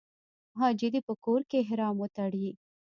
[0.59, 2.47] حاجي دې په کور کې احرام وتړي.